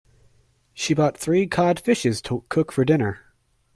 [0.73, 3.19] She bought three cod fishes to cook for dinner.